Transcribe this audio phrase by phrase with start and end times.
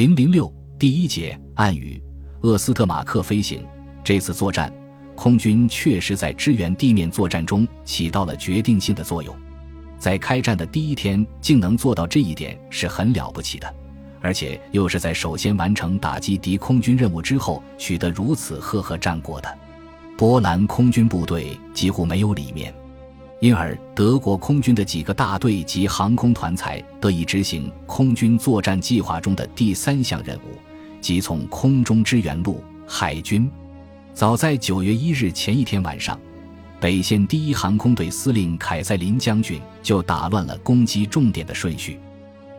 [0.00, 2.02] 零零六第一节暗语：
[2.40, 3.62] 厄斯特马克飞行。
[4.02, 4.72] 这次作战，
[5.14, 9.36] 空军确实在支援地面作战中起到了决定性的作用。
[9.98, 13.74] 在开战的第一天竟能做到这一点，是很了不起的。
[14.22, 19.58] 而且又是在首先完成打击敌空军任务之后，取得如此赫赫战果的。
[20.16, 22.74] 波兰空军部队几乎没有里面。
[23.40, 30.58] 因而，德国空军的几个大队及航空团才得以执行空军作战计划中的第三项任务，
[31.00, 33.50] 即从空中支援陆海军。
[34.12, 36.20] 早在九月一日前一天晚上，
[36.78, 41.98] 北线第一航空队司令凯塞林将军就打乱了攻击重点的顺序。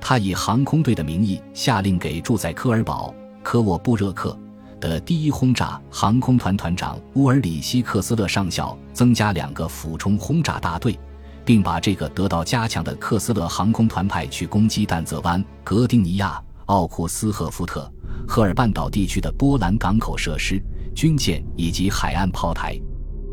[0.00, 4.34] 他以航空队的名义下令给住在科尔堡科沃布热克。
[4.80, 10.98] 的第一轰炸航空团团长乌尔里希克斯勒上校增加两个俯冲轰炸大队，
[11.44, 17.88] 并把这个得到加强的克斯勒航空团派去攻击但泽湾、格丁尼亚、奥库斯赫夫特、
[18.26, 20.60] 赫尔半岛地区的波兰港口设施、
[20.94, 22.76] 军舰以及海岸炮台。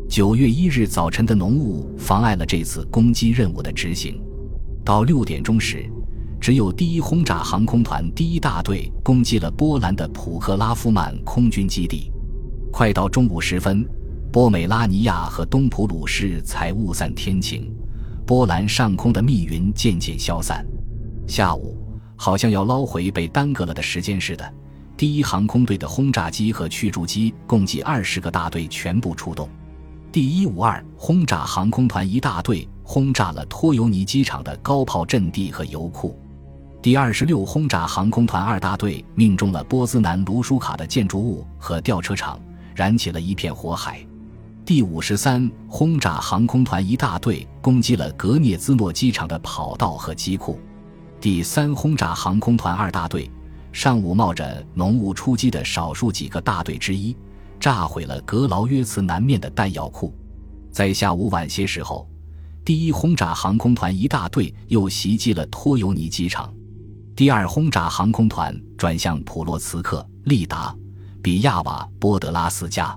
[0.08, 4.22] 九月一日早晨的浓雾妨碍了这次攻击任务的执行。
[4.84, 5.90] 到六点钟时。
[6.48, 12.10] 只有第一轰炸航空团第一大队攻击了波兰的普克拉夫曼空军基地。
[12.72, 13.86] 快到中午时分，
[14.32, 17.70] 波美拉尼亚和东普鲁士才雾散天晴，
[18.26, 20.64] 波兰上空的密云渐渐消散。
[21.26, 21.76] 下午，
[22.16, 24.54] 好像要捞回被耽搁了的时间似的，
[24.96, 29.46] 第一航空队的轰炸机和驱逐机共计二十个大队全部出动。
[30.10, 36.18] 第一五二轰炸航空团一大队轰炸了托尤尼机场的高炮阵地和油库。
[36.88, 42.40] 第二十六轰炸航空团二大队命中了波兹南卢舒卡的建筑物和吊车厂，
[42.74, 44.00] 燃起了一片火海。
[44.64, 50.58] 第五十三轰炸航空团一大队攻击了格涅兹诺机场的跑道和机库。
[51.20, 53.30] 第三轰炸航空团二大队
[53.70, 57.14] 上午冒着浓雾出击的少数几个大队之一，
[57.60, 60.10] 炸毁了格劳约茨南面的弹药库。
[60.72, 62.08] 在下午晚些时候，
[62.64, 66.50] 第一轰炸航空团一大队又袭击了托尤尼机场。
[67.18, 70.72] 第二轰炸航空团转向普洛茨克、利达、
[71.20, 72.96] 比亚瓦波德拉斯加。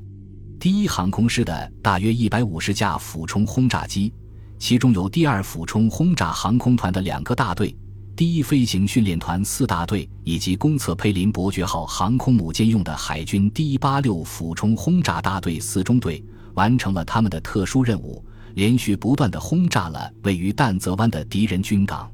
[0.59, 4.13] 第一航空师的大约一百五十架俯冲轰炸机，
[4.59, 7.75] 其中有第二俯冲轰炸航空团的两个大队、
[8.15, 16.23] 第一飞行训练团四大队以及公测佩林伯爵号航空母舰用的海军第一八六俯冲轰炸大队四中队，
[16.53, 18.23] 完成了他们的特殊任务，
[18.53, 22.07] 连续不断的轰炸了位于淡泽湾的敌人军港。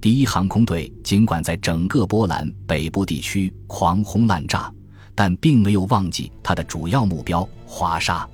[0.00, 4.72] 第一航空队尽管在整个波兰北部地区狂轰滥炸，
[5.12, 8.28] 但并没有忘记他的主要目标华沙。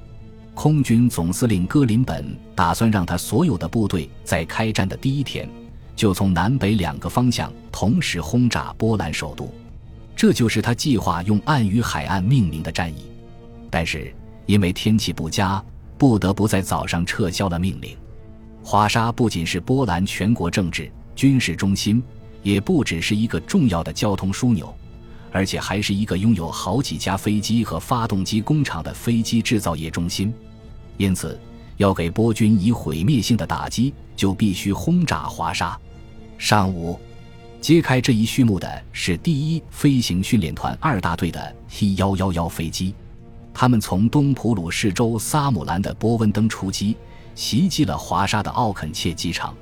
[0.52, 5.48] 空军总司令戈林本打算让他所有的部队在开战的第一天
[5.96, 9.52] 就从南北两个方向同时轰炸波兰首都，
[10.14, 13.06] 这就是他计划用暗语海岸命名的战役。
[13.70, 14.14] 但是
[14.44, 15.64] 因为天气不佳，
[15.96, 17.96] 不得不在早上撤销了命令。
[18.62, 20.92] 华沙不仅是波兰全国政治。
[21.14, 22.02] 军事中心
[22.42, 24.74] 也不只是一个重要的交通枢纽，
[25.30, 30.32] 而且还是一个拥有好几家飞机和发动机工厂的飞机制造业中心。
[30.96, 31.40] 因此，
[31.76, 35.78] 要给波军以毁灭性的打击，就必须轰炸华沙。
[36.36, 36.98] 上午，
[37.60, 42.94] 揭开这一序幕的是第一飞行训练团二大队的 T 幺幺幺飞机，
[43.52, 46.96] 他们从东普鲁士州萨姆兰的波温登出击，
[47.34, 49.56] 袭击了华沙的奥肯切机场。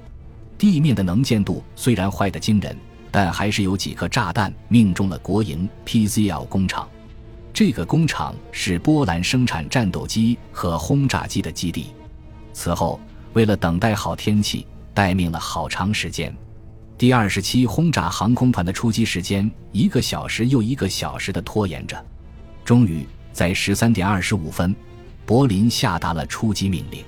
[0.63, 2.77] 地面的能见度虽然坏得惊人，
[3.11, 6.89] 但还是有几颗炸弹命中了国营 PZL 工厂。
[7.53, 11.87] 这个工厂是波兰生产战斗机和轰炸机的基地。
[12.53, 13.01] 此后，
[13.33, 14.65] 为了等待好天气，
[14.95, 16.33] 待命了好长时间。
[16.97, 22.01] 第二十七轰炸航空团的出击时间一个小时又一个小时的拖延着，
[22.65, 24.73] 终于在十三点二十五分，
[25.27, 27.03] 柏林下达了出击命令。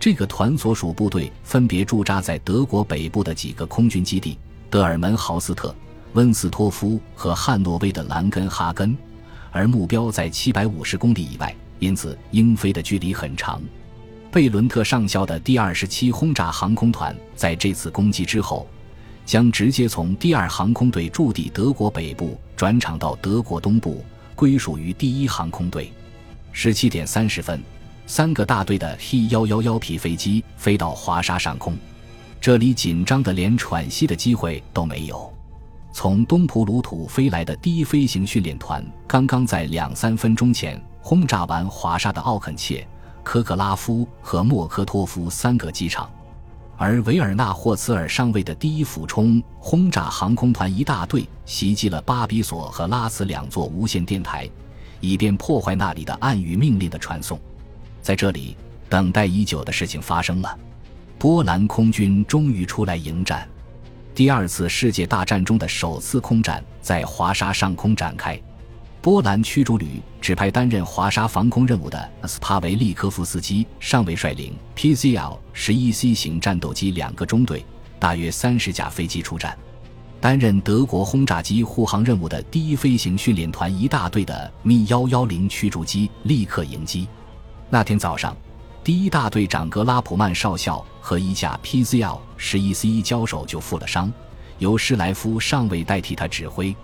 [0.00, 4.38] 这个团所属部队分别驻扎在德国北部的几个空军基地：
[4.70, 5.74] 德尔门豪斯特、
[6.12, 8.96] 温斯托夫和汉诺威的兰根哈根，
[9.50, 13.60] 而目标在七百五十公里以外，因此英飞的距离很长。
[14.30, 18.68] 贝伦特上校的第二十七轰炸航空团在这次攻击之后，
[19.26, 24.04] 将直接从第二航空队驻地德国北部转场到德国东部，
[24.36, 25.92] 归属于第一航空队。
[26.52, 27.60] 十七点三十分。
[28.08, 31.76] 三个大队的 H 幺幺幺 P 飞机飞到华沙上空，
[32.40, 35.30] 这里紧张的连喘息的机会都没有。
[35.92, 42.86] 从东普鲁土飞来的第一飞行训练团刚刚在两三分钟前轰炸完华沙的奥肯切、
[43.22, 46.10] 科克拉夫和莫科托夫三个机场。
[46.78, 54.48] 而维尔纳霍茨尔上尉的第一俯冲轰炸航空团一大队袭击了巴比索和拉茨两座无线电台，
[54.98, 57.38] 以便破坏那里的暗语命令的传送。
[58.02, 58.56] 在这里，
[58.88, 60.58] 等待已久的事情发生了，
[61.18, 63.46] 波兰空军终于出来迎战。
[64.14, 68.40] 第二次世界大战中的首次空战在华沙上空展开。
[69.00, 77.64] 波兰驱逐旅指派担任华沙防空任务的斯帕维利科夫斯基上尉率领 PZL 十一 C 型战斗机两个中队，
[78.00, 79.56] 大约三十架飞机出战。
[80.20, 87.06] 担任德国轰炸机护航任务的第一飞行训练团一大队的 Mi 幺幺零驱逐机立刻迎击。
[87.70, 88.36] 那天早上，
[88.82, 94.12] 第一大队长格拉普曼少校和一架 PZL 十一 C 交手就负了伤，
[94.58, 96.74] 由施莱夫上尉代替他指挥。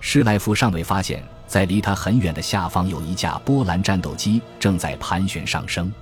[0.00, 1.22] 施莱夫上尉发现。
[1.44, 5.92] 在离他很远的下方有一架波兰战斗机正在盘旋上升，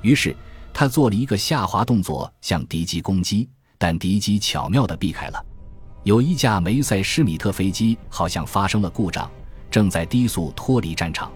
[0.00, 0.34] 于是
[0.72, 3.46] 他做了一个下滑动作向敌机攻击，
[3.76, 5.46] 但敌机巧妙地避开了。
[6.02, 9.30] 有一架梅塞施米特飞机好像发生了故障，
[9.70, 11.30] 正在低速脱离战场，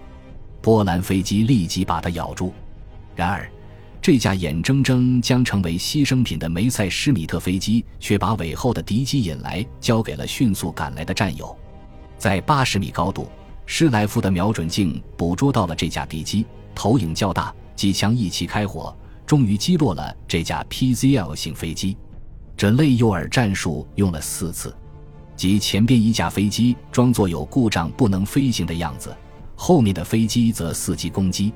[0.61, 2.53] 波兰飞机立即把它咬住。
[3.15, 3.49] 然而，
[4.01, 11.55] 这架眼睁睁将成为牺牲品的梅塞施米特飞机却把尾后的敌机引来，交给了迅速赶来的战友，
[12.17, 13.29] 在八十米高度。
[13.67, 18.93] 施莱夫的瞄准镜捕捉到了这架敌机，投影较大，机枪一齐开火，
[19.25, 21.95] 终于击落了这架 PZL 型飞机。
[22.57, 24.75] 这类诱饵战术用了四次，
[25.37, 29.15] 即前边一架飞机装作有故障不能飞行的样子，
[29.63, 31.53] 后面的飞机则伺机攻击。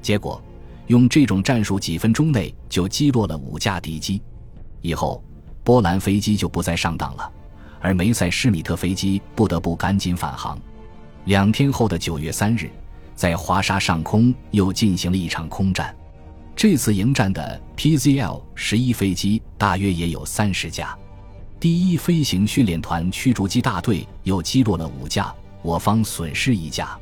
[0.00, 0.40] 结果，
[0.86, 4.22] 用这种战术，几分钟内就击落了五架敌机。
[4.82, 5.20] 以后，
[5.64, 7.28] 波兰飞机就不再上当了，
[7.80, 10.56] 而梅塞施米特飞机不得不赶紧返航。
[11.24, 12.70] 两天后的九月三日，
[13.16, 15.92] 在华沙上空又进行了一场空战。
[16.54, 20.96] 这次迎战的 PZL 十一飞机大约也有三十架。
[21.58, 26.96] 第一飞行训练团驱逐机大队又击落了五架，我方损失一架。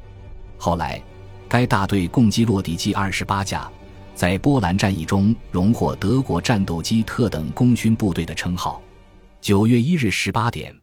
[0.58, 1.00] 后来，
[1.48, 3.70] 该大队共击落敌机二十八架，
[4.14, 8.82] 在波兰战役中荣获德国战斗机特等功勋部队的称号。
[9.40, 10.74] 九月一日十八点，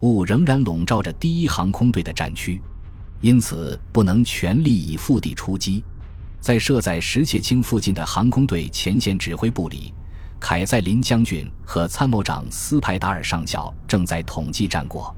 [0.00, 2.60] 雾仍然笼罩着第一航空队的战区。
[3.22, 5.82] 因此，不能全力以赴地出击。
[6.40, 9.94] 在设在石切青附近的航空队前线指挥部里，
[10.38, 15.14] 凯塞林将军和参谋长斯派达尔上校正在统计战果。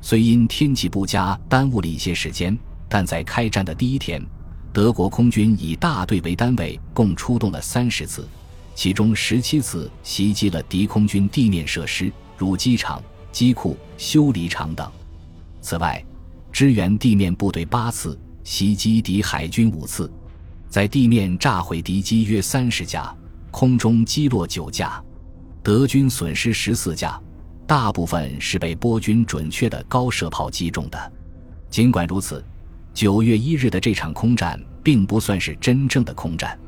[0.00, 2.56] 虽因天气不佳耽误了一些时间，
[2.88, 4.24] 但在开战的第一天，
[4.72, 8.26] 德国空军以大队为单位，共出动了三十次，
[8.74, 14.90] 其中十七次袭击了敌空军地面设施，如机场、机库、修理厂等。
[15.60, 16.02] 此外，
[16.50, 20.10] 支援地面部队八次，袭击敌海军五次，
[20.68, 23.14] 在地面炸毁敌机约三十架，
[23.50, 25.02] 空中击落九架，
[25.62, 27.20] 德军损失十四架，
[27.66, 31.12] 大部分是被波军准确的高射炮击中的。
[31.68, 32.42] 尽管如此，
[32.98, 36.58] 九月一日的这场空战并不算是真正的空战，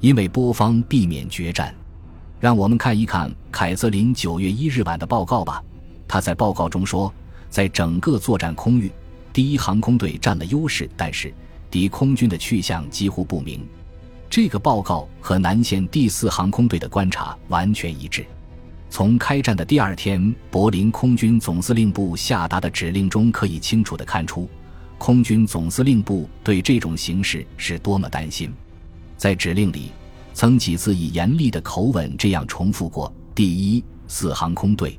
[0.00, 1.72] 因为波方避免决战。
[2.40, 5.62] 让我们看一看凯瑟琳九月一日晚的报告吧。
[6.08, 7.14] 他在报告中说，
[7.48, 8.90] 在整个作战空域。
[9.32, 11.32] 第一航空队占了优势，但是
[11.70, 13.64] 敌空军的去向几乎不明。
[14.28, 18.26] 这个报告和南线第四航空队的观察完全一致。
[18.90, 24.50] 从开战的第二天柏林空军总司令部下达的指令中可以清楚地看出，
[24.98, 28.52] 空军总司令部对这种形势是多么担心。
[29.16, 29.92] 在指令里，
[30.34, 34.98] 曾几次以严厉的口吻这样重复过：“第一四航空队。”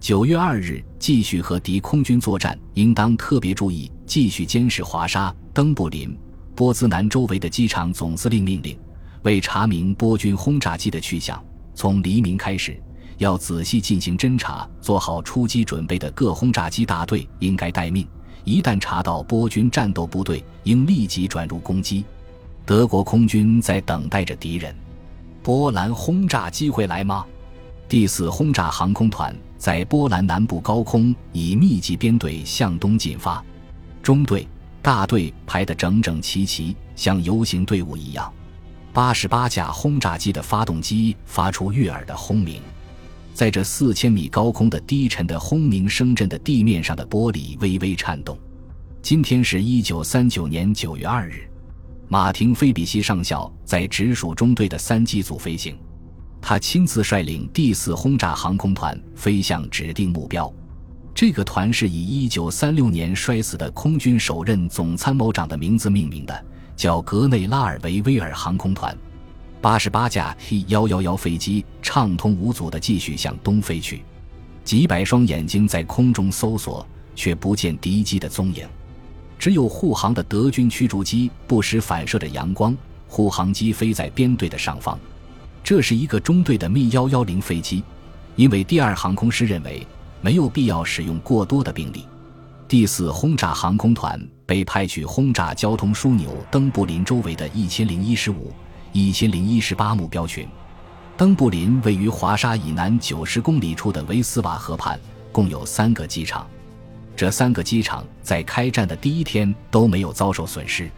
[0.00, 6.16] 九月二日，继续和敌空军作战，应当特别注意，继续监视华沙、登布林、
[6.54, 7.92] 波兹南周围的机场。
[7.92, 8.78] 总司令命令，
[9.22, 11.42] 为查明波军轰炸机的去向，
[11.74, 12.78] 从黎明开始，
[13.18, 18.06] 要仔细进行侦察，做好出击准备的各轰炸机大队应该待命。
[18.46, 22.04] 一旦查到波军战斗部队，应立即转入攻击。
[22.64, 24.72] 德国空军在等待着敌人。
[25.42, 27.26] 波兰轰炸机会来吗？
[27.88, 29.34] 第四轰炸航空团。
[29.58, 33.42] 在波兰南部高空以密集编队向东进发，
[34.00, 34.46] 中队、
[34.80, 38.32] 大队排得整整齐齐，像游行队伍一样。
[38.92, 42.62] 八十八架轰炸机的发动机发出悦耳的轰鸣，
[43.36, 48.34] 在这四千米高空的低沉的轰鸣声震的地面上的玻璃微微颤动。
[49.02, 51.46] 今天是一九三九年九月二日，
[52.08, 55.76] 马廷菲比西上校在直属中队的三机组飞行。
[56.40, 60.50] 他亲自率领第四轰炸航空团飞向指定目标。
[61.14, 68.96] 这个团是以1936年摔死的空军首任总参谋长的名字命名的，叫格内拉尔维威尔航空团。
[69.60, 74.02] 八十八架 T 幺幺幺飞机畅通无阻地继续向东飞去，
[74.64, 78.66] 几百双眼睛在空中搜索，却不见敌机的踪影。
[79.38, 82.76] 只有护航的德军驱逐机不时反射着阳光，
[83.08, 84.98] 护航机飞在编队的上方。
[85.64, 87.82] 这是一个中队的密幺幺零飞机，
[88.36, 89.84] 因为第二航空师认为
[90.20, 92.04] 没有必要使用过多的兵力。
[92.68, 98.52] 第四轰炸航空团被派去轰炸交通枢纽登布林周围的一千零一十五。
[98.98, 100.48] 一千零一十八目标群，
[101.18, 104.98] 登布林位于华沙以南九十公里处的维斯瓦河畔，
[105.30, 106.46] 共有三个机场。
[107.14, 110.90] 这三个机场在开战的第一天都没有遭受损失。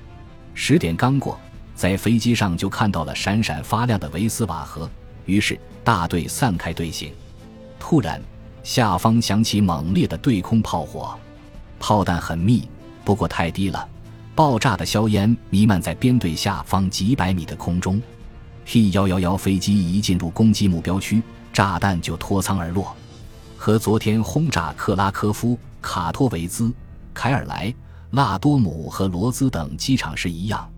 [0.54, 1.40] 十点刚过，
[1.74, 4.88] 在飞机上就看到了闪闪发亮的维斯瓦河，
[5.26, 7.12] 于是大队散开队形。
[7.80, 8.22] 突然，
[8.62, 11.18] 下方响起猛烈的对空炮火，
[11.80, 12.68] 炮弹很密，
[13.04, 13.88] 不过太低了。
[14.38, 18.00] 爆炸的硝烟弥漫在编队下方几百米的空中
[18.64, 21.20] ，T 幺幺幺飞机一进入攻击目标区，
[21.52, 22.94] 炸弹就脱舱而落。
[23.56, 26.72] 和昨天轰炸克拉科夫、卡托维兹、
[27.12, 27.74] 凯尔莱、
[28.12, 30.70] 拉多姆和罗兹等机场时一样，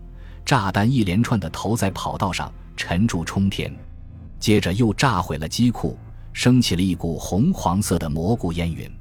[0.43, 3.71] 炸弹一连串的投在跑道上，沉住冲天。
[4.39, 5.95] 接着又炸毁了机库，
[6.33, 8.91] 升起了一股红黄色的蘑菇烟云。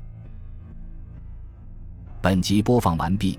[2.20, 3.38] 本集播放完毕。